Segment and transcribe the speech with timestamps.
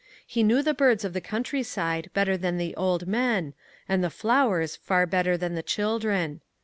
[0.25, 3.53] He knew the birds of the countryside better than the old men,
[3.87, 6.41] and the flowers far better than the children.